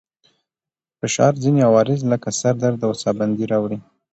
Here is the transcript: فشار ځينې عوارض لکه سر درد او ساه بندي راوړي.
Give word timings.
فشار 0.99 1.33
ځينې 1.43 1.61
عوارض 1.69 1.99
لکه 2.11 2.29
سر 2.39 2.53
درد 2.63 2.79
او 2.87 2.93
ساه 3.01 3.13
بندي 3.19 3.45
راوړي. 3.51 3.79